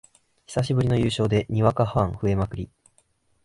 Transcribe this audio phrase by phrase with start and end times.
[0.47, 2.71] 久しぶりの優勝でにわかファン増えまくり